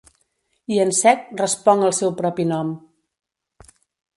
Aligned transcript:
I 0.75 0.79
en 0.85 0.93
sec 0.99 1.27
responc 1.41 1.87
el 1.89 1.93
seu 1.99 2.15
propi 2.23 2.47
nom. 2.53 2.73